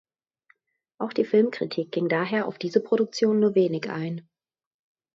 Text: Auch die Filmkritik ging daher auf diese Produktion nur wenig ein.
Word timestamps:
Auch 0.97 1.13
die 1.13 1.25
Filmkritik 1.25 1.91
ging 1.91 2.09
daher 2.09 2.47
auf 2.47 2.57
diese 2.57 2.81
Produktion 2.81 3.39
nur 3.39 3.53
wenig 3.53 3.87
ein. 3.87 4.27